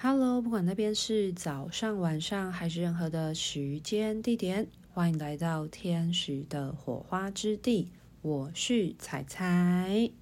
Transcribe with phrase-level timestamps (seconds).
[0.00, 7.88] Hello，不管那边是早上、晚上还是任何的时间地点，欢迎来到天使的火花之地。
[8.22, 10.12] 我是彩彩。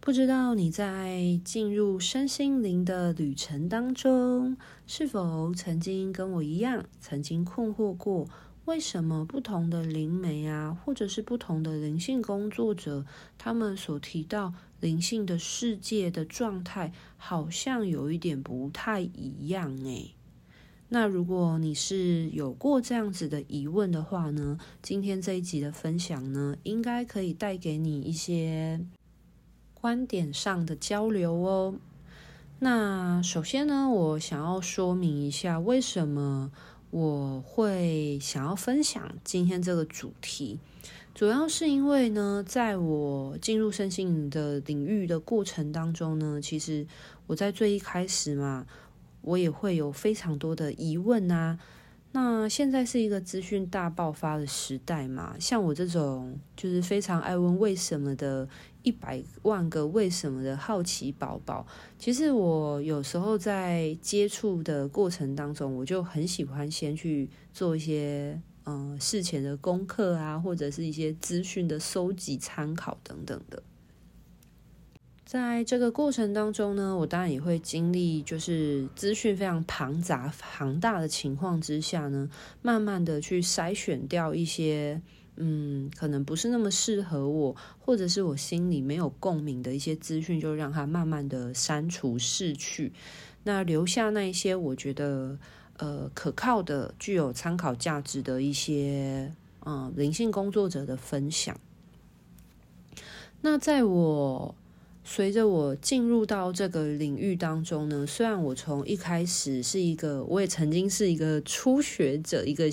[0.00, 4.56] 不知道你在进入身心灵的旅程当中，
[4.86, 8.26] 是否曾经跟我一样，曾经困惑过？
[8.66, 13.06] 为什么不同的灵媒啊，或者是不同的灵性工作者，
[13.38, 20.16] 他们所提到灵性的世界的状态，好像有一点不太一样诶。
[20.88, 28.84] 那如果你是有过这样子的疑问的话呢，今天这一集的分享呢，应该可以带给你一些
[29.74, 31.76] 观点上的交流哦。
[32.58, 36.50] 那首先呢，我想要说明一下为什么。
[36.90, 40.58] 我会想要分享今天这个主题，
[41.14, 46.86] 主要是因为呢，在我进入身心灵的领域的过程当中呢，其实
[47.26, 48.66] 我在最一开始嘛，
[49.22, 51.58] 我也会有非常多的疑问啊。
[52.16, 58.48] 那现在是一个资讯大爆发的时代嘛，像我这种就是非常爱问为什么的
[58.82, 61.66] 一百万个为什么的好奇宝宝，
[61.98, 73.62] 其实我有时候在接触的过程当中，我就很喜欢先去做一些嗯、事前的功课啊，或者是一些资讯的收集、参考等等的。
[75.26, 82.30] 在这个过程当中呢，我当然也会经历，就是资讯非常庞杂、庞大的情况之下呢，
[82.62, 85.02] 慢慢的去筛选掉一些，
[85.34, 92.92] 嗯，可能不是那么适合我，或者是我心里没有共鸣的一些资讯，就让它慢慢的删除、逝去，
[93.42, 95.36] 那留下那一些我觉得，
[95.78, 99.32] 呃，可靠的、具有参考价值的一些，
[99.64, 101.58] 嗯，灵性工作者的分享。
[103.40, 104.54] 那在我
[105.08, 112.64] 随着我进入到这个领域当中呢，虽然我从一开始是一个，我也曾经是一个初学者，一个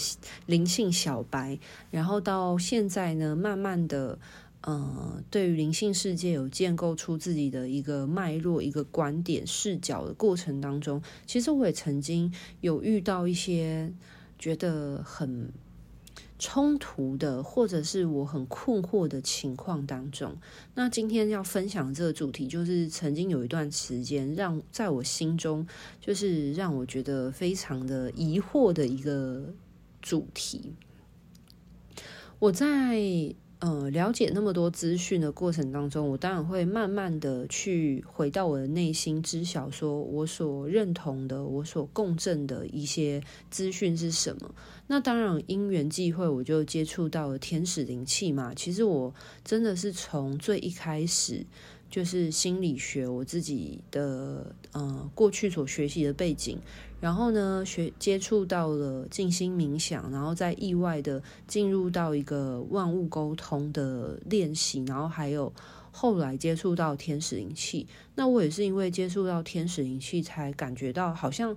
[0.47, 1.59] 灵性小白，
[1.91, 4.17] 然后到现在呢，慢慢的，
[4.61, 13.93] 呃，对于灵性世界有建构出自己的一个脉络、一个观点、视角的过程当中，其实我也曾经有遇到一些
[14.39, 15.53] 觉得很。
[16.45, 20.35] 冲突的，或者是我很困惑的情况当中，
[20.75, 25.65] 那今天要分享这个主题，就是曾经有一段时间，让在我心中
[26.01, 29.53] 就是让我觉得非常的疑惑的一个
[30.01, 30.73] 主题。
[32.39, 33.33] 我在。
[33.63, 44.53] 呃，了解那么多资讯的过程当中，我当然会慢慢的去回到我的内心，知晓说我所认同的、我所共振的一些资讯是什么。
[44.87, 48.53] 那当然，因缘际会，我就接触到了天使灵气嘛。
[48.53, 49.13] 其实我
[49.45, 51.45] 真的是从最一开始。
[51.89, 56.57] 就是心理学，我自己的呃过去所学习的背景，
[57.03, 65.51] 然后呢学接触到了静心冥想，然后再意外的进入到一个万物沟通的练习，然后还有
[65.91, 67.85] 后来接触到天使灵气。
[68.15, 71.53] 那我也是因为接触到天使灵气，才感觉到好像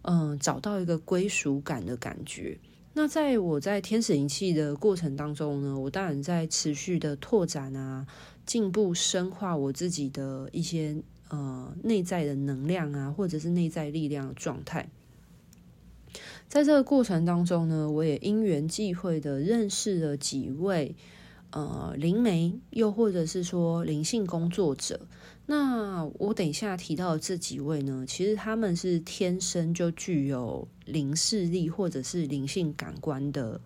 [0.00, 2.58] 嗯、找到一个归属感的感觉。
[2.94, 8.06] 那在我在天使灵气的过程当中呢，我当然在持续的拓展啊。
[8.46, 10.96] 进步深化我自己的一些
[11.28, 14.88] 呃内在的能量啊，或者是内在力量的状态。
[16.48, 20.94] 在这个过程当中呢，我也因缘际会的认识了几位
[21.50, 25.00] 呃灵媒，又或者是说灵性工作者。
[25.46, 33.60] 那我等一下提到的这几位呢，其实他们是天生就具有灵视力或者是灵性感官的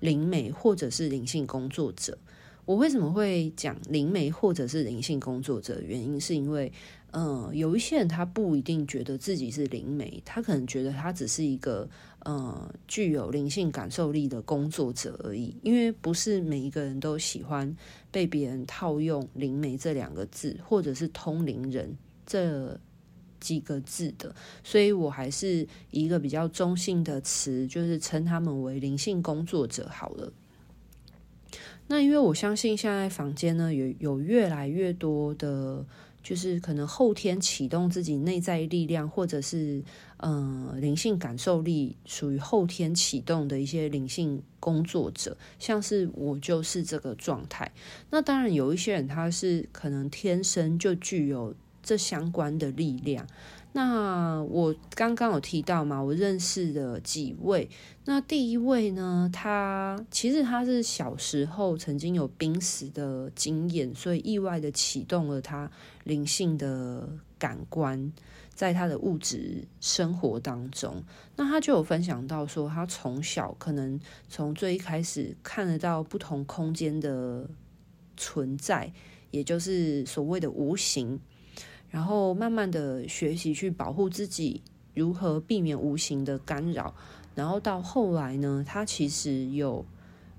[0.00, 2.18] 灵媒，或者是灵性工作者。
[2.64, 5.80] 我为什么会讲灵媒或者是灵性工作者？
[5.80, 6.72] 原因是因为，
[7.10, 11.88] 呃，有一些人他不一定觉得自己是灵媒，他可能觉得他只是一个
[12.20, 15.56] 呃具有灵性感受力的工作者而已。
[15.62, 17.76] 因为不是每一个人都喜欢
[18.12, 22.78] 被别人套用“灵媒”这两个字，或者是“通灵人”这
[23.40, 24.32] 几个字的，
[24.62, 30.32] 所以我还是以一个比较中性的词，就是称他们为灵性工作者好了。
[31.88, 35.84] 那因为我相信现在坊间呢，有有越来越多的，
[36.22, 39.82] 就是可能后天启动自己内在力量，或者是
[40.16, 47.70] 呃灵性感受力属于后天启动的一些灵性工作者，像是我就是这个状态。
[48.10, 53.26] 那当然有一些人他是可能天生就具有这相关的力量。
[53.74, 57.70] 那我刚刚有提到嘛，我认识的几位。
[58.04, 65.70] 那第一位呢，他其实他是小时候曾经有濒死的经验，所以意外的启动了他
[66.04, 67.08] 灵性的
[67.38, 68.12] 感官，
[68.54, 71.02] 在他的物质生活当中。
[71.36, 73.98] 那他就有分享到说，他从小可能
[74.28, 77.48] 从最一开始看得到不同空间的
[78.18, 78.92] 存在，
[79.30, 81.18] 也就是所谓的无形。
[81.92, 84.62] 然后慢慢的学习去保护自己，
[84.94, 86.92] 如何避免无形的干扰。
[87.34, 89.84] 然后到后来呢，他其实有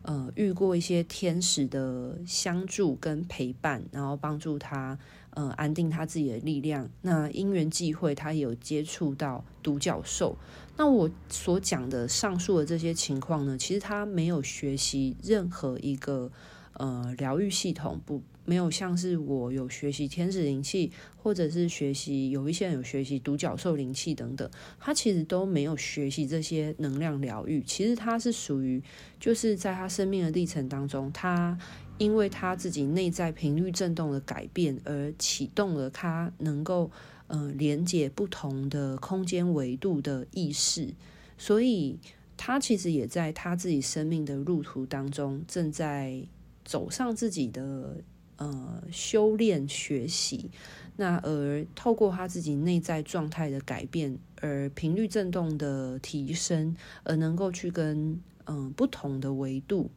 [0.02, 4.98] 呃遇过一些天使的相助跟陪伴，然后帮助他
[5.30, 6.90] 呃安定他自己的力量。
[7.02, 10.36] 那因缘际会，他有接触到独角兽。
[10.76, 16.32] 那我所讲的上述的这些情况呢，其实他没有学习任何一个
[16.74, 18.22] 呃疗愈系统不。
[18.46, 27.64] 没有像是我有学习天使灵气，或者是学习有一些人有学习独角兽灵气等等，他其实都没有学习这些能量疗愈。
[27.64, 28.84] 其实他是属于
[29.18, 31.58] 就是在他生命的历程当中，他
[31.98, 36.92] 因为他自己内在频率振动的改变而启动了他能够
[37.28, 40.94] 呃连接不同的空间维度的意识，
[41.38, 41.98] 所以
[42.36, 46.28] 他其实也在他自己生命的路途当中正在
[46.66, 47.98] 走上自己的。
[48.38, 50.50] 呃，修炼学习，
[50.98, 59.92] 那而透过他自己内在状态的改变，而频率振动的提升，而能够去跟嗯、不同的维度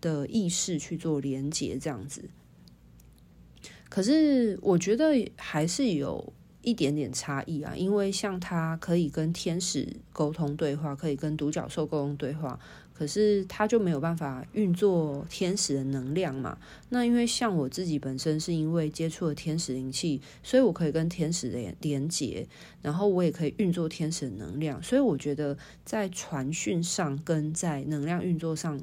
[0.00, 2.24] 的意识去做连接，这样子。
[3.90, 6.32] 可是我觉得还是有
[6.62, 12.58] 一点点差异啊，因为像他可以跟天使沟通对话，可以跟独角兽沟通对话。
[12.94, 16.56] 可是他就没有办法运作天使的能量嘛？
[16.90, 22.46] 那因为像我自己本身是因为接触了天使灵气，所以我可以跟天使连连接，
[22.80, 24.80] 然后我也可以运作天使的能量。
[24.80, 28.78] 所以我觉得在传讯上跟在能量运作上，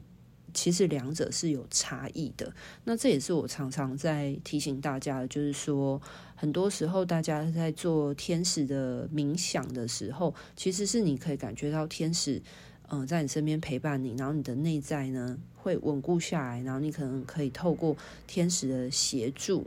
[0.59, 2.53] 其实两者是有差异的。
[2.83, 6.01] 那这也是我常常在提醒大家的，就是说
[6.35, 12.41] 很多时候大家在做天使的冥想的时候，其实是你可以感觉到天使。
[12.89, 17.95] 嗯，在你身边陪伴你，然后你的内在呢会稳固下来，然后你可能可以透过
[18.27, 19.65] 天使的协助。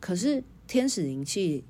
[0.00, 1.62] 可是天使灵气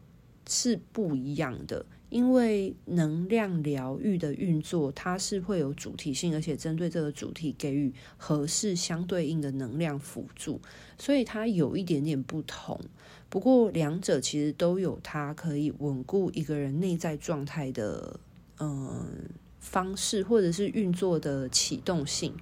[0.49, 1.85] 是不一样的，
[2.15, 10.61] 因为能量疗愈的运作，它是会有主题性，而且针对这个主题给予合适相对应的能量辅助，
[10.97, 12.81] 所以它有一点点不同。
[13.29, 18.21] 不过两者其实都有它可以稳固一个人内在状态的，
[18.61, 19.29] 嗯。
[19.65, 22.35] 方式或者是运作的启动性。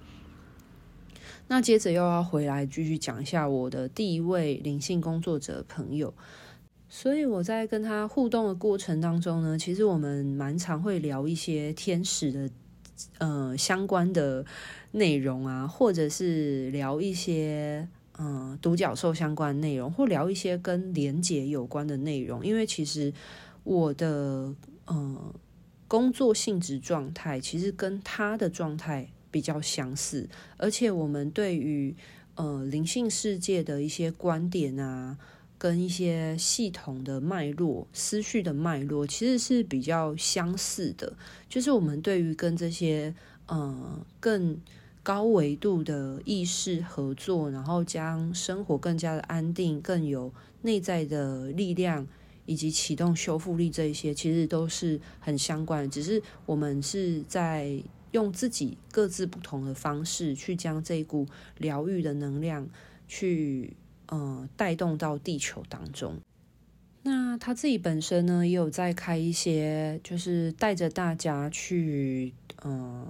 [1.47, 6.13] 那接着又要回来继续讲一下我的第一位灵性工作者朋友。
[6.95, 12.51] 所以我在跟他互动的过程当中呢，其实我们蛮常会聊一些天使的
[13.17, 14.45] 呃相关的
[14.91, 22.45] 内容啊，或者是聊一些嗯独角兽相关内容，或聊一些跟连结有关的内容。
[22.45, 23.11] 因为其实
[23.65, 24.55] 我的。
[24.85, 25.35] 呃
[25.87, 31.95] 工作性质状态其实跟他的状态比较相似，而且我们对于
[32.35, 35.19] 呃灵性世界的一些观点啊，
[35.63, 41.17] 跟一些系统的脉络、思绪的脉络，其实是比较相似的。
[41.49, 43.15] 就是我们对于跟这些
[43.47, 44.61] 呃更
[45.05, 52.09] 高维度的意识合作，然后将生活更加的安定，更有内在的力量。
[52.45, 61.25] 以及启动修复力这一些，其实都是很相关的，只是我们是在用自己各自不同的方式，去将这一股
[61.59, 62.69] 疗愈的能量
[63.07, 63.77] 去
[64.17, 66.17] 呃带动到地球当中。
[67.03, 73.07] 那他自己本身呢，也有在开一些，就是带着大家去呃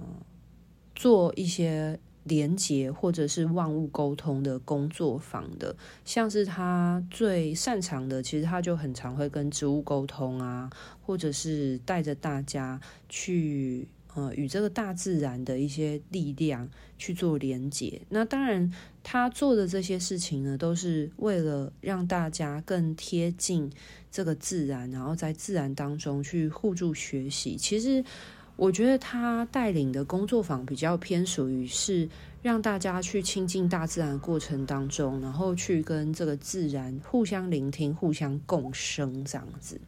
[0.95, 1.99] 做一些。
[2.25, 10.69] 连接或者是万物沟通的工作坊的，像是他最擅长的，其实他就很常会跟植物沟通啊，
[11.05, 12.79] 或者是带着大家
[13.09, 18.01] 去呃与这个大自然的一些力量去做连接。
[18.09, 18.71] 那当然，
[19.03, 23.71] 他做的这些事情呢，都是为了让大家更贴近
[24.11, 27.55] 这个自然，然后在自然当中去互助学习。
[27.55, 28.03] 其实。
[28.55, 32.07] 我觉得他带领的工作坊比较偏属于是
[32.43, 39.81] 让大家去亲近大自然的过程当中，然后去跟这个自然互相聆听、互相共生这样子。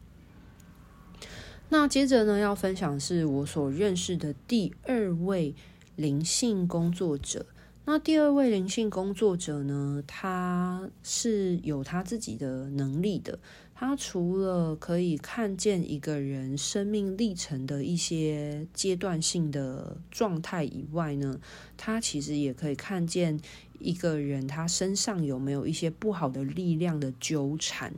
[1.68, 5.54] 那接着呢，要分享是我所认识的第二位
[5.96, 7.46] 灵性工作者。
[7.84, 13.38] 那第二位灵性工作者呢，他是有他自己的能力的。
[13.74, 21.38] 他除了可以看见一个人生命历程的一些阶段性的状态以外呢，
[21.76, 23.38] 他其实也可以看见
[23.78, 27.92] 一个人他身上有没有一些不好的力量的纠缠，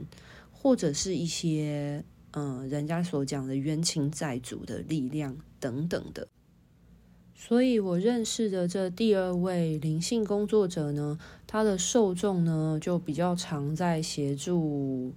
[0.50, 2.04] 或者是一些
[2.38, 6.28] 嗯、人家所讲的冤亲债主的力量等等的。
[7.35, 15.14] 所以我认识的这第二位灵性工作者呢，他的受众呢就比较常在协助。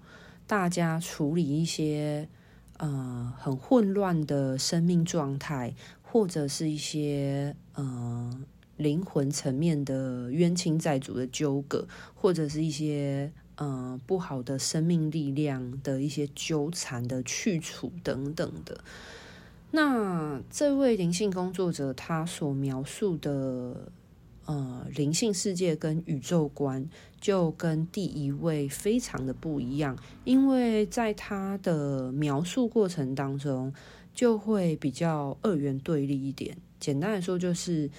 [0.47, 2.27] 大家处理一些
[2.75, 8.29] 呃很混乱的生命状态，或者是一些呃
[8.75, 18.83] 灵魂层面的冤亲债主的纠葛，或者是一些呃不好的生命力量的一些纠缠的去除等等的。
[19.69, 23.91] 那这位灵性工作者他所描述的。
[24.45, 26.89] 呃，灵性世界跟宇宙观
[27.21, 33.71] 就跟第一位非常的不一样，因为在他的描述过程当中，
[34.15, 36.57] 就会比较二元对立一点。
[36.79, 37.89] 简单来说，就是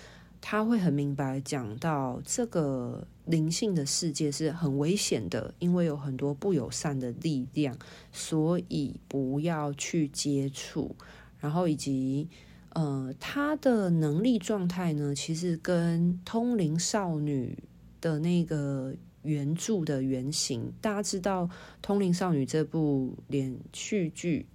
[0.41, 7.77] 他会很明白讲到这个灵性的世界是很危险的，因为有很多不友善的力量，
[8.13, 10.95] 所以不要去接触，
[11.39, 12.29] 然后以及。
[12.75, 17.59] 呃，他的能力状态呢，其实跟通灵少女
[18.01, 21.45] 的那个原著的原型，大家知道
[21.83, 24.47] 《通灵少女》这部连续剧，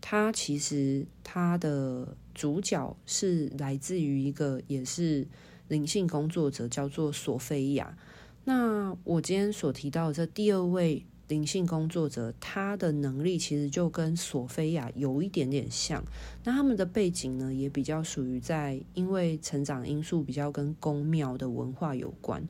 [0.00, 5.24] 它其实它的主角是来自于一个也是
[5.68, 7.96] 灵性工作者，叫做索菲亚。
[8.44, 11.04] 那我今天所提到的这第二位。
[11.28, 16.02] 灵性工作者，他的能力其实就跟索菲亚有一点点像。
[16.42, 22.44] 那他们的背景呢，也比较属于在，因为成长因素比较跟宫庙的文化有关。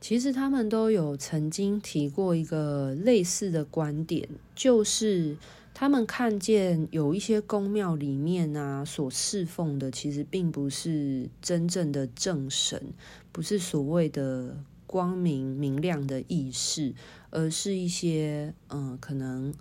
[0.00, 5.36] 其实他们都有曾经提过一个类似的观点，就是
[5.74, 12.82] 他们看见有一些宫庙里面啊，所侍奉的其实并不是真正的正神，
[13.30, 14.56] 不是所谓的。
[14.94, 16.94] 光明明亮的意识，
[17.30, 19.52] 而是一些嗯、可能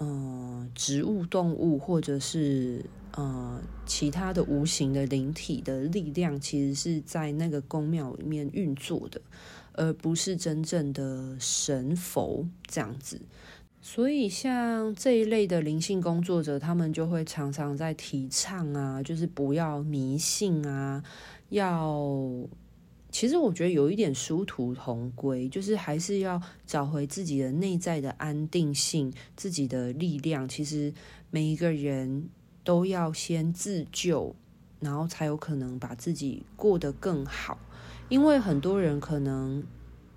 [0.00, 9.20] 嗯、植物、动物，或者是呃其他的无形的灵体的力量，其实是在那个宫庙里面运作的，
[9.74, 13.20] 而不是真正的神佛这样子。
[13.80, 21.04] 所以，像这一类的灵性工作者，他们就会常常在提倡啊，就是不要迷信啊，
[21.50, 22.02] 要。
[23.16, 30.46] 其实我觉得有一点殊途同归，就是还是要找回自己的内在的安定性、自己的力量。
[30.46, 30.92] 其实
[31.30, 32.28] 每一个人
[32.62, 34.36] 都要先自救，
[34.80, 37.58] 然后才有可能把自己过得更好。
[38.10, 39.64] 因为很多人可能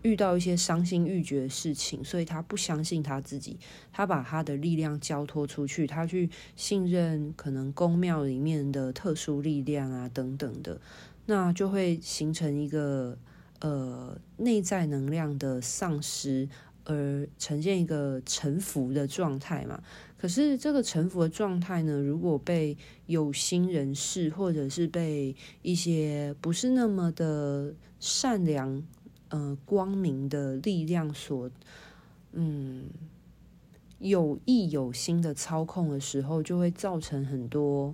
[0.01, 3.57] 遇到一些伤心欲绝的事情，所以他不相信他自己，
[3.93, 10.81] 他把他的力量交托出去，他去信任可能宫庙里面的特殊力量啊等等的。
[11.29, 13.15] 那就会形成一个
[13.59, 16.50] 呃内在能量的丧失，
[16.86, 19.79] 而呈现一个臣服的状态嘛。
[20.17, 28.83] 可是这个臣服的状态呢，如果被有心人士或者是被一些不是那么的善良、
[29.27, 31.51] 呃光明的力量所
[32.33, 32.89] 嗯
[34.00, 37.93] 有意有心的操控的时候，就会造成很多。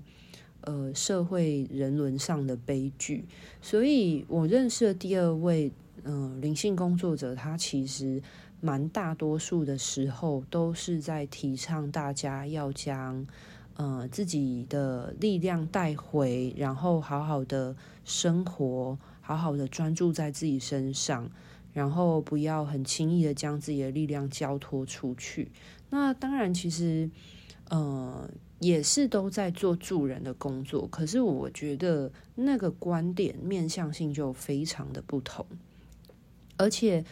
[0.65, 3.24] 呃，社会人伦上的悲剧，
[3.62, 5.72] 所以我认识的第二位，
[6.03, 8.19] 呃，灵性工作者，他其实
[8.62, 13.27] 蛮大多数的时候都是在提倡大家要将
[13.75, 21.29] 呃自己的力量带回，然后好好的生活，好好的专注在自己身上，
[21.74, 25.51] 然后不要很轻易的将自己的力量交托出去。
[25.91, 27.10] 那当然，其实，
[27.69, 28.27] 呃。
[28.59, 35.45] 也是都在做助人的工作，可是我觉得那个观点面向性就非常的不同。
[36.55, 37.03] 而且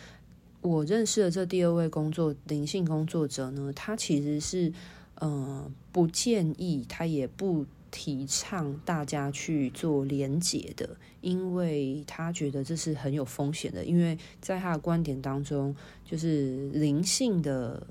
[0.62, 4.72] 我认识的这第二位工作灵性工作者呢，他其实是
[5.16, 17.86] 呃不建议，他也不提倡大家去做连结的，因为他觉得这是很有风险的，因为在他的观点当中，就是灵性的。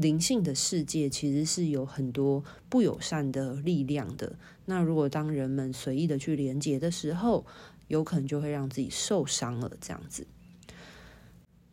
[0.00, 4.34] 灵性的世界其实是有很多不友善的力量的。
[4.64, 7.44] 那如果当人们随意的去连接的时候，
[7.88, 9.70] 有可能就会让自己受伤了。
[9.80, 10.26] 这样子。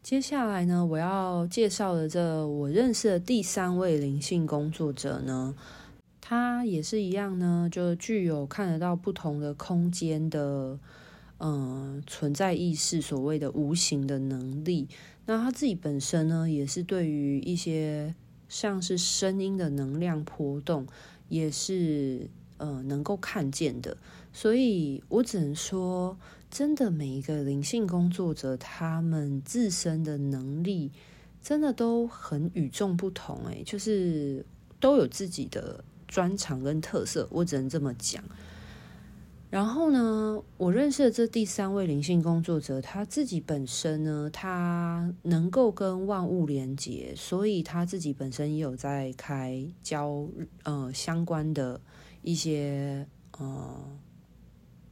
[0.04, 5.54] 接下来呢，我要介绍的这我认识的第三位灵性工作者呢，
[6.22, 10.80] 他也是一样呢，就具有看得到不同的空间的，
[11.40, 14.88] 嗯、存在意识，所谓的无形的能力。
[15.26, 18.16] 那他自己本身呢，也是对于一些
[18.48, 20.88] 像是声音的能量波动，
[21.30, 23.98] 也是呃能够看见的。
[24.32, 26.18] 所以我只能说，
[26.50, 30.92] 真的每一个灵性工作者，他们自身的能力
[31.42, 34.46] 真的都很与众不同，诶，就是
[34.80, 38.24] 都有自己的专长跟特色，我只能这么讲。
[39.50, 50.28] 然后呢，我认识的这第三位灵性工作者，他自己本身呢，他能够跟万物连接，所以他自己本身也有在开教
[50.64, 51.80] 呃相关的
[52.24, 53.98] 一些呃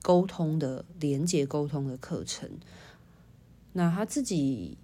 [0.02, 2.50] 沟通的连接沟通的课程。
[3.74, 4.78] 那他自己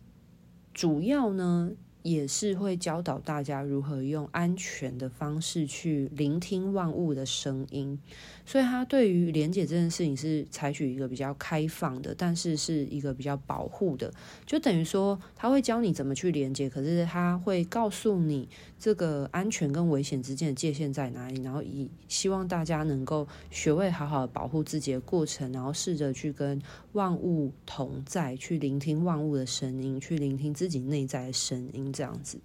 [0.73, 1.71] 主要呢，
[2.03, 7.99] 也是会教导大家如何用安全的方式去聆听万物的声音，
[8.45, 14.11] 所以他对于连接这件事情是采取一个比较开放的，但是是一个比较保护的，
[14.45, 26.59] 就等于说他会教你怎么去连接，可是他会告诉你这个安全跟危险之间的界限在哪里，然后以希望大家能够学会好好的保护自己的过程，然后试着去跟
[26.93, 31.90] 万物同在，去聆听万物的声音，去聆听自己内在的声音。
[31.91, 32.39] 这样子，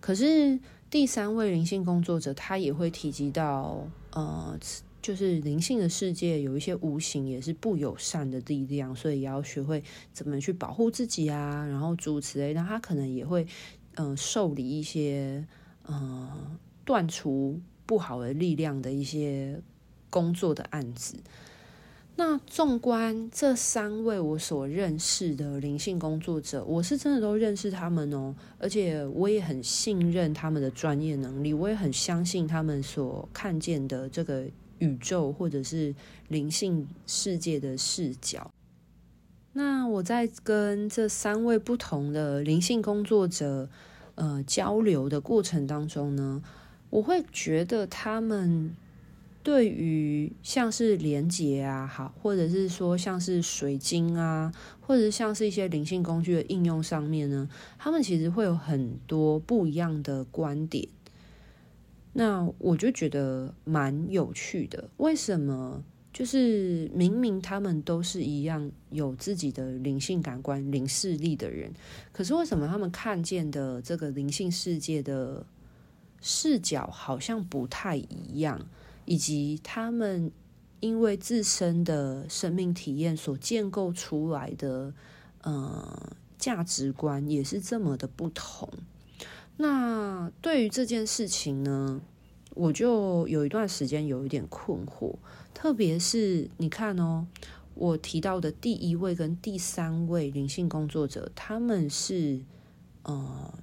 [0.00, 0.58] 可是
[0.90, 4.58] 第三位灵性工作者，他也会提及到，呃，
[5.00, 9.82] 就是灵性的世界有一些无形也是不友善的力量，所以也要学会
[10.12, 13.46] 怎么去保护自己啊，然后主持类，那他可能也会，
[13.94, 15.46] 嗯、受理一些，
[15.84, 19.60] 呃，断除不好的力量的一些
[20.08, 21.16] 工作的案子。
[22.22, 34.44] 那纵观这三位我所认识的灵性工作者，我是真的都认识他们哦，而且我也很信任他们的专业能力，我也很相信他们所看见的这个
[34.80, 35.94] 宇宙或者是
[36.28, 38.50] 灵性世界的视角。
[39.54, 43.66] 那我在跟这三位不同的灵性工作者
[44.16, 46.42] 呃交流的过程当中呢，
[46.90, 48.76] 我会觉得他们。
[49.42, 60.88] 对于像是连接啊，好，或者是说像是水晶啊，或者是像是一些灵性工具的应用上面呢，他们其实会有很多不一样的观点。
[62.12, 64.90] 那我就觉得蛮有趣的。
[64.96, 65.82] 为什么？
[66.12, 71.72] 就是明明他们都是一样有自己的灵性感官、灵视力的人，
[72.10, 75.46] 可是为什么他们看见的这个灵性世界的
[76.20, 78.60] 视角好像不太一样？
[79.10, 80.30] 以及他们
[80.78, 84.94] 因为自身的生命体验所建构出来的
[85.42, 88.68] 呃价值观也是这么的不同。
[89.56, 92.00] 那对于这件事情呢，
[92.54, 95.16] 我就有一段时间有一点困惑。
[95.52, 97.26] 特别是你看哦，
[97.74, 102.44] 我提到的第一位跟第三位灵性工作者，他们是
[103.02, 103.58] 呃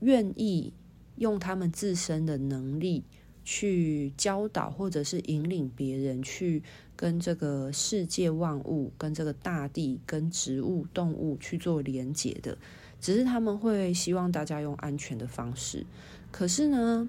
[0.00, 0.72] 愿意
[1.16, 3.04] 用他们自身的能力。
[3.44, 6.62] 去教导或者是引领别人去
[6.94, 12.56] 跟这个世界万物、跟这个大地、跟植物、动物去做连结的，
[13.00, 15.84] 只是他们会希望大家用安全的方式。
[16.30, 17.08] 可是呢，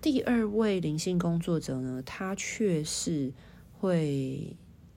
[0.00, 3.32] 第二位灵性工作者呢，他却是
[3.80, 4.56] 会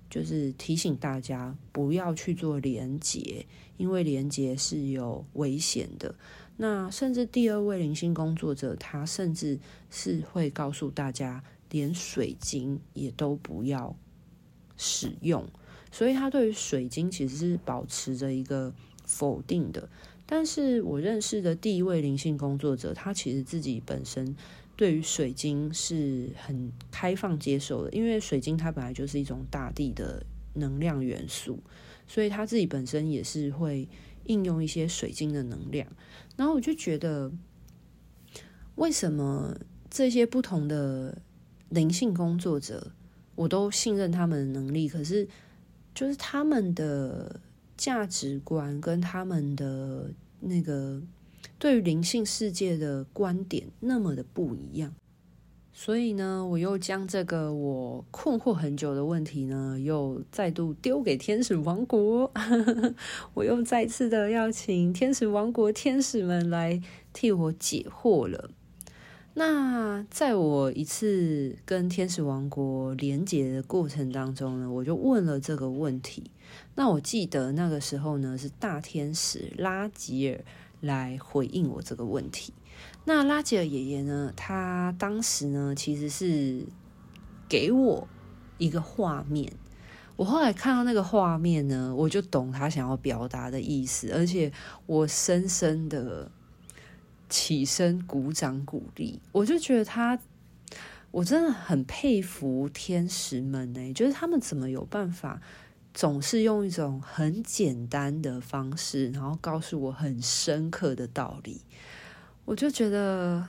[0.10, 3.46] 就是提醒大家不要去做连结，
[3.78, 6.16] 因为连结是有危险的。
[6.58, 13.96] 那甚至第二位灵性工作者，他甚至是会告诉大家，连水晶也都不要
[14.76, 15.48] 使用。
[15.92, 18.74] 所以他对于水晶其实是保持着一个
[19.06, 19.88] 否定的。
[20.26, 24.36] 但是我认识的第一位灵性工作者，他其实自己本身
[24.76, 31.60] 对于水晶是很开放接受的，因为水晶它本来就是一种大地的能量元素，
[32.08, 33.88] 所以他自己本身也是会
[34.28, 35.88] 应用一些水晶的能量。
[36.38, 37.32] 然后我就觉得，
[38.76, 39.58] 为什么
[39.90, 41.22] 这些不同的
[41.70, 42.92] 灵性工作者，
[43.36, 45.28] 我都信任他们的能力，可是
[45.96, 47.40] 就是他们的
[47.76, 51.02] 价值观跟他们的那个
[51.58, 54.94] 对于灵性世界的观点那么的不一样。
[55.80, 62.32] 所以呢，我又将这个我困惑很久的问题呢，又再度丢给天使王国。
[63.36, 66.82] 我又再次的邀请天使王国天使们来
[67.14, 68.50] 替我解惑了。
[69.36, 76.32] 那在我一次跟天使王国连接的过程当中呢，我就问了这个问题。
[76.74, 80.44] 那我记得那个时候呢，是大天使拉吉尔
[80.82, 82.52] 来回应我这个问题。
[83.10, 84.34] 那拉吉尔爷爷呢？
[84.36, 86.66] 他当时呢，其实是
[87.48, 88.06] 给我
[88.58, 89.54] 一个画面。
[90.18, 94.52] 我后来看到那个画面呢，我就懂他想要表达的意思，而且
[94.86, 96.30] 我深深的
[97.30, 99.22] 起身鼓掌鼓励。
[99.32, 100.20] 我就觉得他，
[101.12, 105.40] 我真的很佩服天使们呢，就是他们怎么有办法。
[105.94, 111.62] 总是用一种很简单的方式，然后告诉我很深刻的道理，
[112.48, 113.46] 我就觉得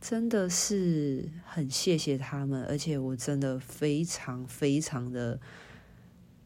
[0.00, 5.40] 真的是很谢谢他们，而且我真的非常非常的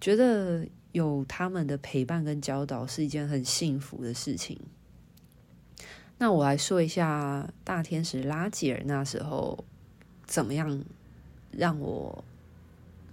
[0.00, 4.59] 觉得有他们的陪伴跟教导是一件很幸福的事情。
[6.16, 9.62] 那我来说一下大天使拉吉尔那时候
[10.24, 10.83] 怎么样
[11.50, 12.24] 让我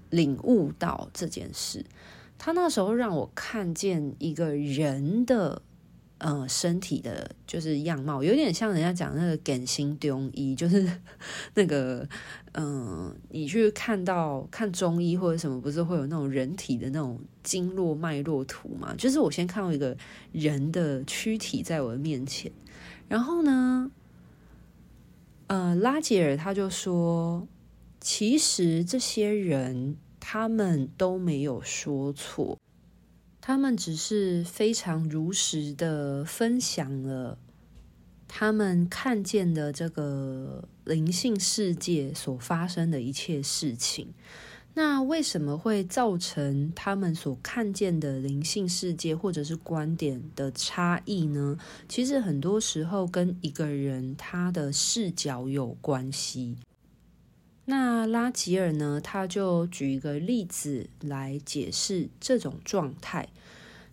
[0.09, 1.85] 领悟到这件事。
[2.37, 5.61] 他那时候让我看见一个人的，
[6.19, 10.89] 呃，身体的，就是样貌，有点像人家讲那个感心中医，就是
[11.55, 12.07] 那个，
[12.53, 18.93] 嗯、你去看到看中医或者什么，不是会有那种人体的那种经络脉络图嘛？
[18.97, 19.97] 就是我先看到一个
[20.31, 22.51] 人的躯体在我的面前，
[23.07, 23.89] 然后呢，
[25.47, 27.47] 呃，拉吉尔他就说，
[27.99, 29.97] 其实这些人。
[30.21, 32.59] 他们都没有说错，
[33.49, 37.35] 他们只是非常如实的分享了
[38.27, 44.13] 他们看见的这个灵性世界所发生的一切事情。
[44.75, 51.57] 那为什么会造成他们所看见的灵性世界或者是观点的差异呢？
[51.87, 56.55] 其实很多时候跟一个人他的视角有关系。
[57.69, 58.99] 那拉吉尔呢？
[58.99, 63.29] 他就举一个例子来解释这种状态。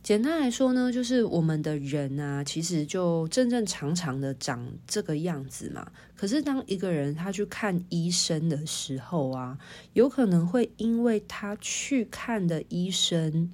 [0.03, 5.93] 简单来说呢，就是我们的人啊，其实就正正常常的长这个样子嘛。
[6.17, 9.59] 可是当一个人他去看医生的时候啊，
[9.93, 13.53] 有可能会因为他去看的医生，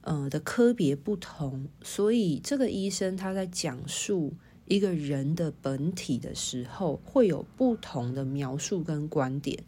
[0.00, 4.32] 呃的科别不同，所以这个医生他在讲述。
[4.66, 9.64] 一个人的本体的时候，会有不同的描述跟观点。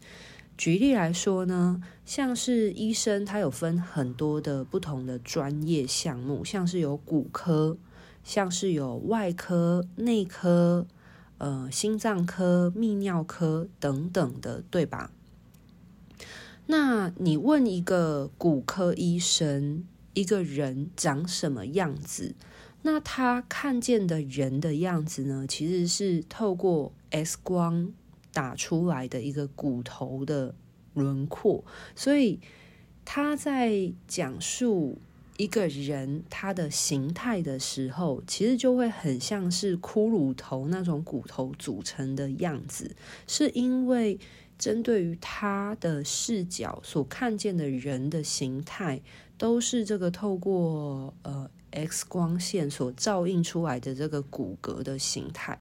[0.57, 7.77] 举例来说呢，像是医生，他有分很多的不同的专业项目，像是有骨科，
[8.23, 10.87] 像是有外科、内科、
[11.37, 15.11] 呃，心脏科、泌尿科等等的，对吧？
[16.65, 22.33] 那你问一个骨科医生，一个人长什么样子？
[22.83, 27.91] 那他看见的人的样子呢，其实是透过 X 光
[28.31, 30.55] 打出来的一个骨头的
[30.93, 32.39] 轮廓，所以
[33.03, 34.99] 他在讲述
[35.37, 42.95] 一个人他的形态的时候，其实就会很像是骷髅头那种骨头组成的样子，
[43.27, 44.19] 是因为
[44.57, 49.01] 针对于他的视角所看见的人的形态，
[49.37, 51.49] 都是这个透过呃。
[51.69, 55.59] X 光线所照映出来的这个骨骼的形态，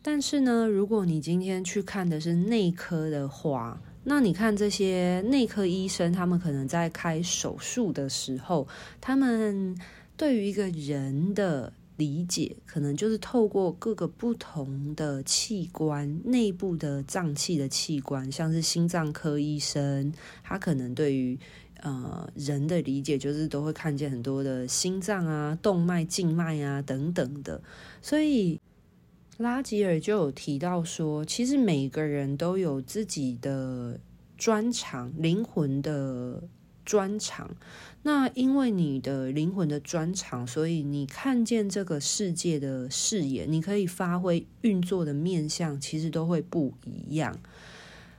[0.00, 8.66] 但是呢，如果你今天去看的是内科的话，那你看这些内科医生，他们可能在开手术的时候，
[9.00, 9.76] 他们
[10.16, 21.38] 对于一个人的理解，可能就是透过各个不同的器官内部的脏器的器官，像是心脏科医生，他可能对于。
[21.82, 27.62] 呃，人的理解就是都会看见很多的心脏啊、动脉、静脉啊等等的，
[28.02, 28.60] 所以
[29.36, 34.00] 拉吉尔就有提到说，其实每个人都有自己的
[34.36, 36.42] 专长，灵魂的
[36.84, 37.50] 专长。
[38.02, 47.38] 那因为你的灵魂的专长，所以你看见这个世界的视野，你可以发挥运作的面向，其实都会不一样。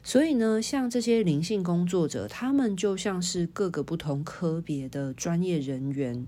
[0.09, 6.25] 所以呢，像这些灵性工作者，他们就像是各个不同科别的专业人员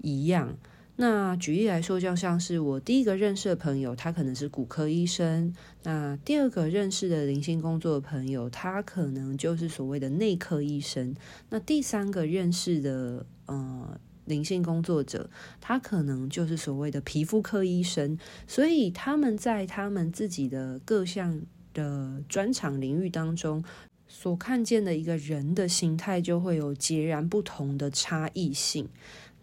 [0.00, 0.56] 一样。
[0.94, 5.52] 那举例来说，就像是我第一个认识的朋友，他可能是骨科医生；
[5.82, 11.12] 那第二个认识的灵性工作的朋友，他可能就是所谓的内科医生；
[11.50, 15.28] 那第三个认识的呃灵性工作者，
[15.60, 18.16] 他可能就是所谓的皮肤科医生。
[18.46, 21.42] 所以他们在他们自己的各项。
[21.78, 23.62] 的专场领域当中，
[24.08, 28.88] 所看见的一个人的形态就会有截然不同的差异性。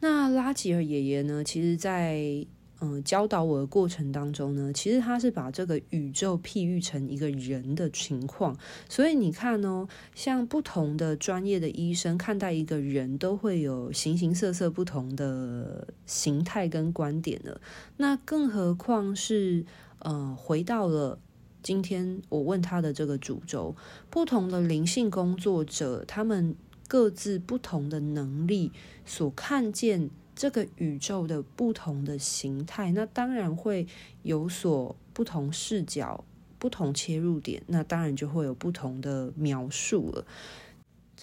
[0.02, 2.46] 那拉吉尔爷爷呢，其实在
[2.82, 8.56] 嗯、教导我的过程当中呢，其实他是把这个宇宙譬喻成一个人的情况。
[8.90, 17.60] 所以你看哦，像不同的专业的医生看待一个人都会有形形色色不同的形态跟观点的。
[17.98, 19.66] 那更何况是
[20.00, 21.18] 呃回到了。
[21.66, 23.76] 今天我问他的这个主轴，
[24.12, 26.56] 不同的灵性工作者，他们
[26.88, 28.72] 各自不同的能力
[29.04, 33.88] 所看见这个宇宙的不同的形态，那当然会
[34.22, 36.24] 有所不同视角、
[36.60, 40.24] 不同切入点，那当然就会有不同的描述了。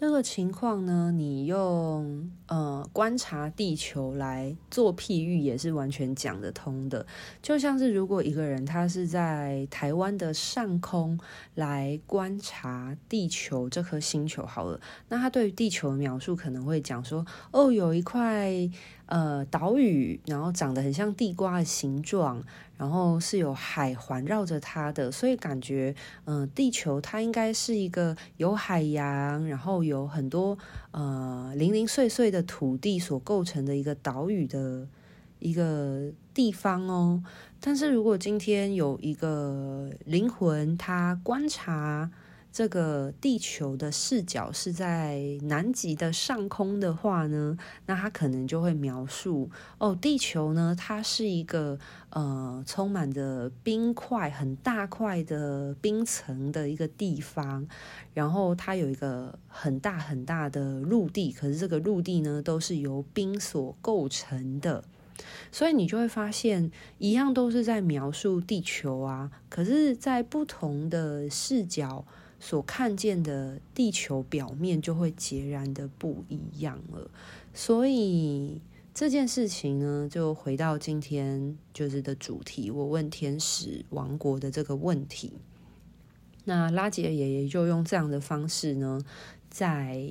[0.03, 7.07] 这个情况呢，你用呃观察地球来做譬喻，也是完全讲得通的。
[7.41, 11.17] 就像是如果一个人他是在台湾的上空
[11.55, 18.69] 来观察地球这颗星球好了，那他对于地球的描述可能会讲说：哦，有一块。
[19.13, 22.43] 呃，岛屿，然后长得很像地瓜的形状，
[22.79, 25.95] 然后是有海环绕着它的，所以感觉，
[26.25, 30.57] 嗯、地球它应该是一个有海洋，然后有很多
[30.93, 34.89] 呃零零碎碎的土地所构成的一个岛屿的
[35.41, 37.23] 一个地方哦。
[37.61, 42.11] 但是如果今天有一个灵魂，它观察。
[42.53, 51.79] 这个地球的视角是在南极的上空的话呢，那它可能就会描述哦，地球呢，它是一个
[52.11, 57.67] 呃充满着冰块、很大块的冰层的一个地方，
[58.13, 64.85] 然后它有一个很大很大的陆地，可是这个陆地呢都是由冰所构成的，
[65.51, 72.05] 所以你就会发现，一样都是在描述地球啊，可是，在不同的视角。
[72.45, 77.09] 所看见的地球表面就会截然的不一样了，
[77.55, 78.61] 所以
[78.93, 85.35] 这件事情呢，就回到今天就是的主题，我问天使王国的这个问题。
[86.43, 89.01] 那拉吉尔爷爷就用这样的方式呢，
[89.49, 90.05] 在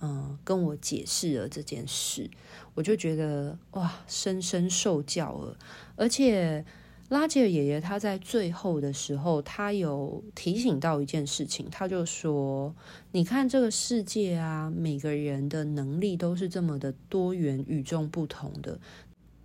[0.00, 2.30] 嗯跟我解释了这件事，
[2.74, 5.56] 我就觉得哇，深深受教了，
[5.96, 6.62] 而且。
[7.10, 12.74] 拉吉尔爷爷他在最后的时候，他有提醒到一件事情，他就说
[13.12, 18.80] ：“你看这个世界啊，每个人的能力都是这么的多元、与众不同的。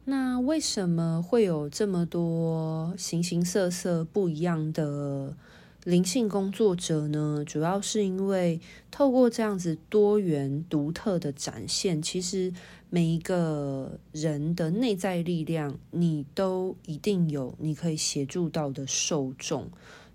[0.06, 5.36] 那为什么会有这么多形形色色不一样的
[5.84, 7.44] 灵性工作者呢？
[7.46, 12.54] 主要是因为透过这样子多元、独特的展现，其实。”
[12.92, 19.70] 每一个人的内在力量，你都一定有你可以协助到的受众，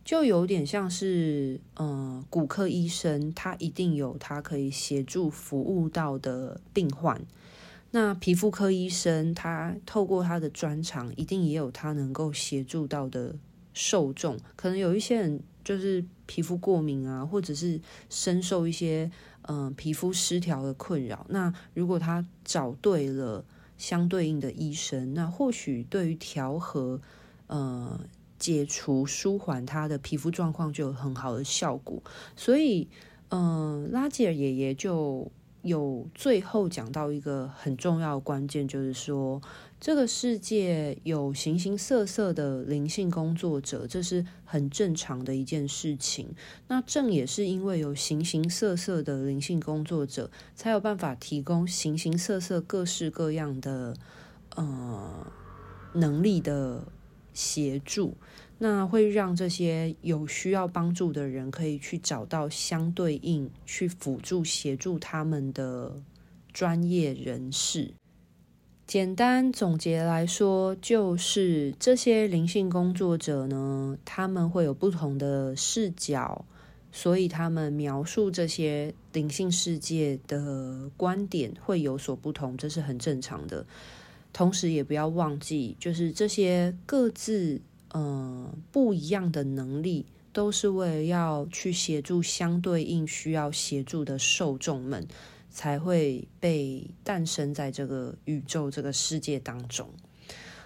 [0.04, 7.22] 就有点像是，呃，骨科医生，他一定有他可以协助服务到的病患。
[7.92, 13.36] 那皮肤科医生，他透过他的专长，一定也有他能够协助到的
[13.72, 14.36] 受众。
[14.56, 19.08] 可能有一些人就是皮肤过敏啊，或者是深受一些。
[19.48, 21.26] 嗯、皮肤失调的困扰。
[21.28, 23.44] 那如果他找对了
[23.76, 27.00] 相对应的医生，那或许对于调和、
[27.46, 28.00] 呃
[28.38, 32.02] 解除、舒缓他的皮肤状况就有很好的效果。
[32.36, 32.88] 所以，
[33.28, 35.30] 嗯、拉吉尔爷爷就
[35.62, 39.40] 有最后讲到一个很重要的关键，就是说。
[39.84, 46.34] 这个世界有形形色色的灵性工作者，这是很正常的一件事情。
[46.68, 53.94] 那正也是因为有形形色色的灵性工作者，才有办法提供形形色色、各式各样的
[54.56, 55.30] 呃
[55.92, 56.82] 能力的
[57.34, 58.16] 协助。
[58.56, 66.00] 那会让这些有需要帮助的人，可以去找到相对应去辅助协助他们的
[66.54, 67.92] 专业人士。
[68.86, 76.44] 简单总结来说，就是这些灵性工作者呢，他们会有不同的视角，
[76.92, 83.64] 所以他们描述这些灵性世界的观点会有所不同，这是很正常的。
[84.34, 87.60] 同时，也不要忘记，就是这些各自
[87.94, 95.06] 嗯、不一样的能力，都是为了要去协助相对应需要协助的受众们。
[95.54, 99.88] 才会被诞生在这个宇宙、这个世界当中。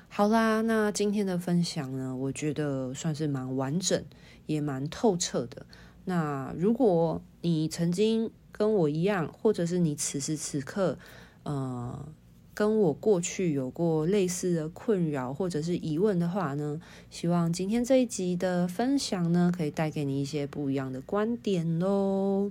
[0.08, 4.02] 好啦，那今天的分享呢，我觉得算是蛮完整，
[4.46, 5.66] 也蛮透彻的。
[6.06, 10.98] 那如果你曾经跟我一样，或者是你此时此刻，
[11.42, 12.08] 呃，
[12.54, 22.50] 跟我过去有过类似的困扰或者是疑问的话呢，希望今天这一集的分享呢，可以带给你一些不一样的观点喽。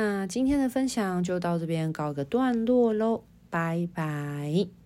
[0.00, 4.77] 那今天的分享就到这边告个段落喽，拜拜。